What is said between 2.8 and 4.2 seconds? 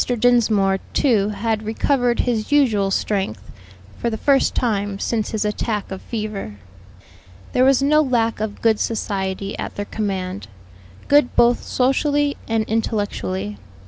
strength, for the